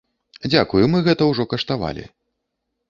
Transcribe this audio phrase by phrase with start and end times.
[0.51, 2.03] Дзякуй, мы гэта ўжо каштавалі.